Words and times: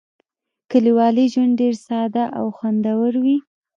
کلیوالي 0.71 1.25
ژوند 1.33 1.53
ډېر 1.61 1.75
ساده 1.87 2.23
او 2.39 2.45
خوندور 2.57 3.13
وي. 3.23 3.37